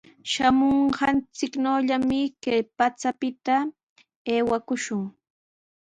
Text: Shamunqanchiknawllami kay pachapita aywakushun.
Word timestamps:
Shamunqanchiknawllami 0.31 2.21
kay 2.43 2.59
pachapita 2.77 3.55
aywakushun. 4.33 5.03